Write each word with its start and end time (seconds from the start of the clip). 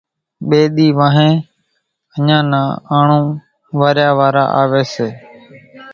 ٻيَ 0.47 0.61
ۮِي 0.75 0.87
وانۿين 0.97 1.33
اين 2.15 2.41
نون 2.51 2.69
آنڻون 2.97 3.25
واريا 3.79 4.09
واران 4.17 4.49
آويَ 4.61 4.83
سي۔ 4.93 5.07